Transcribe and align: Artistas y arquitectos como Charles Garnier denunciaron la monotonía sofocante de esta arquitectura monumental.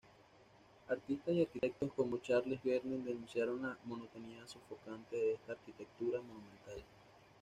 Artistas 0.89 1.35
y 1.35 1.41
arquitectos 1.43 1.93
como 1.93 2.17
Charles 2.17 2.59
Garnier 2.63 3.01
denunciaron 3.03 3.61
la 3.61 3.77
monotonía 3.85 4.47
sofocante 4.47 5.15
de 5.15 5.33
esta 5.33 5.51
arquitectura 5.51 6.19
monumental. 6.19 6.83